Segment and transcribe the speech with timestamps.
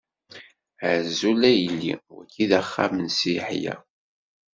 [0.91, 3.75] Azul a yelli, d wagi i d axxam n Si Yeḥya?